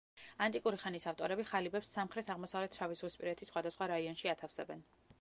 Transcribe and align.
ანტიკური 0.45 0.79
ხანის 0.83 1.05
ავტორები 1.11 1.45
ხალიბებს 1.51 1.93
სამხრეთ-აღმოსავლეთ 1.97 2.81
შავიზღვისპირეთის 2.83 3.55
სხვადასხვა 3.55 3.93
რაიონში 3.97 4.37
ათავსებენ. 4.39 4.87